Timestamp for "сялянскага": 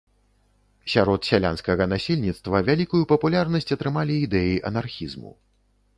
1.29-1.87